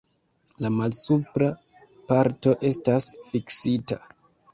La 0.65 0.69
malsupra 0.77 1.49
parto 2.13 2.55
estas 2.71 3.11
fiksita. 3.29 3.99